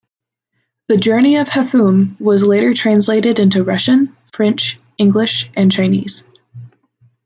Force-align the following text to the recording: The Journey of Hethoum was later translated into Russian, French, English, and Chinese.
The 0.87 0.97
Journey 0.97 1.35
of 1.35 1.47
Hethoum 1.47 2.19
was 2.19 2.41
later 2.43 2.73
translated 2.73 3.37
into 3.37 3.63
Russian, 3.63 4.17
French, 4.33 4.79
English, 4.97 5.51
and 5.55 5.71
Chinese. 5.71 6.23